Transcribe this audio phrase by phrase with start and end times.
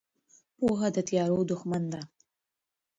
[0.57, 2.01] پوهه د تیارو دښمن ده.